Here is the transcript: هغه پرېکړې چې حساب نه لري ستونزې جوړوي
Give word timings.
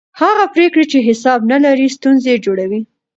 هغه 0.21 0.45
پرېکړې 0.55 0.85
چې 0.91 0.99
حساب 1.07 1.39
نه 1.51 1.57
لري 1.65 1.87
ستونزې 1.97 2.33
جوړوي 2.45 2.81